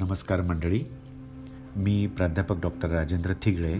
[0.00, 0.84] नमस्कार मंडळी.
[1.76, 3.74] मी प्राध्यापक डॉक्टर राजेंद्र थिगळे.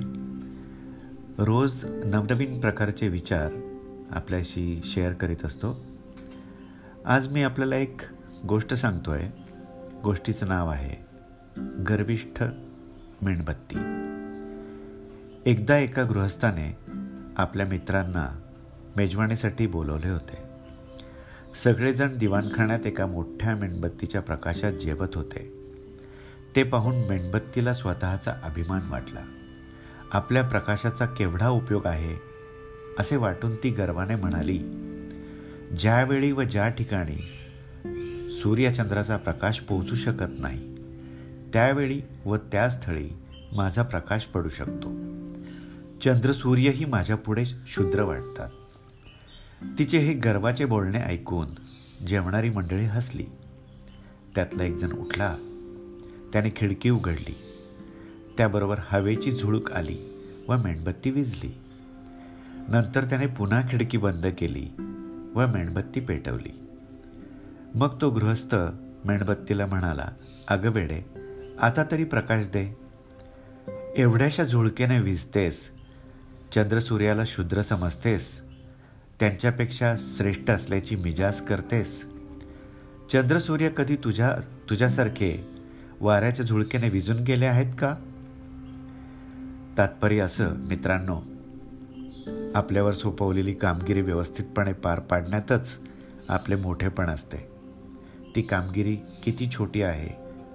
[1.38, 3.52] रोज नवनवीन प्रकारचे विचार
[4.10, 5.84] आपल्याशी शेअर करीत असतो.
[7.04, 8.00] आज मी आपल्याला एक
[8.48, 9.44] गोष्ट सांगतो आहे
[10.02, 11.04] गोष्टीचं नाव आहे
[11.88, 12.42] गर्विष्ठ
[13.22, 13.78] मेणबत्ती.
[15.50, 16.76] एकदा एका गृहस्थाने
[17.36, 18.40] आपल्या मित्रांना
[18.96, 20.38] मेजवानीसाठी बोलवले होते.
[21.54, 25.59] सगळेजण दिवाणखाण्यात एका मोठ्या मेणबत्तीच्या प्रकाशात जेवत होते.
[26.56, 29.20] ते पाहून मेणबत्तीला स्वतःचा अभिमान वाटला.
[30.12, 32.16] आपल्या प्रकाशाचा केवढा उपयोग आहे
[32.98, 34.58] असे वाटून ती गर्वाने म्हणाली
[35.78, 37.18] ज्यावेळी व ज्या ठिकाणी
[38.30, 40.74] सूर्यचंद्राचा प्रकाश पोहोचू शकत नाही
[41.52, 43.08] त्यावेळी व त्या स्थळी
[43.52, 44.88] माझा प्रकाश पडू शकतो.
[46.00, 46.84] चंद्र सूर्यही
[47.68, 48.50] शुद्र वाटतात.
[49.78, 51.48] तिचे हे गर्वाचे बोलणे ऐकून
[52.06, 53.26] जेवणारी मंडळी हसली.
[54.34, 55.36] त्यातला एकजण उठला
[56.32, 57.42] त्याने खिडकी उघडली.
[58.36, 59.98] त्याबरोबर हवेची झुळूक आली
[60.48, 61.58] व मेणबत्ती विजली.
[62.68, 64.68] नंतर त्याने पुन्हा खिडकी बंद केली
[65.34, 66.60] व मेणबत्ती पेटवली.
[67.74, 68.54] मग तो गृहस्थ
[69.04, 70.08] मेणबत्तीला म्हणाला
[70.48, 71.02] अगं वेडे
[71.60, 72.76] आता तरी प्रकाश दे.
[73.96, 75.70] एवढ्याशा झुळकेने विजतेस
[76.54, 78.42] चंद्रसूर्याला शूद्र समजतेस
[79.20, 82.04] त्यांच्यापेक्षा श्रेष्ठ असल्याची मिजाज करतेस.
[83.12, 84.36] चंद्रसूर्य कधी तुझ्या
[84.70, 85.59] तुझ्यासारखे
[86.00, 87.96] वाऱ्याच्या झुळकेने विजून गेले आहेत का?
[89.78, 91.20] तात्पर्य असं मित्रांनो
[92.54, 95.78] आपल्यावर सोपवलेली कामगिरी व्यवस्थितपणे पार पाडण्यातच
[96.28, 97.50] आपले मोठेपण असते.
[98.36, 100.08] ती कामगिरी किती छोटी आहे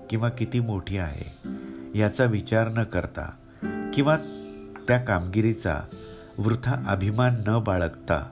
[0.09, 1.49] किंवा किती मोठी आहे
[1.99, 3.31] याचा विचार न करता
[3.93, 4.17] किंवा
[4.87, 5.79] त्या कामगिरीचा
[6.37, 8.29] वृथा अभिमान न बाळगता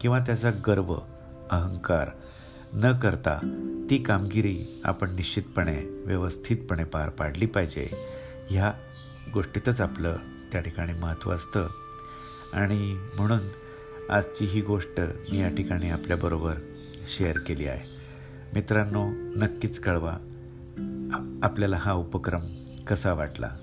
[0.00, 0.94] किंवा त्याचा गर्व
[1.50, 2.08] अहंकार
[2.74, 3.38] न करता
[3.90, 7.88] ती कामगिरी आपण निश्चितपणे व्यवस्थितपणे पार पाडली पाहिजे.
[8.50, 8.72] ह्या
[9.34, 10.16] गोष्टीतच आपलं
[10.52, 11.68] त्या ठिकाणी महत्त्व असतं.
[12.52, 13.40] आणि म्हणून
[14.10, 16.54] आजची ही गोष्ट मी या ठिकाणी आपल्याबरोबर
[17.06, 17.88] शेअर केली आहे.
[18.54, 20.16] मित्रांनो नक्कीच कळवा
[21.42, 22.40] आपल्याला हा उपक्रम
[22.86, 23.56] कसा वाटला?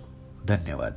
[0.47, 0.94] धन्यवाद.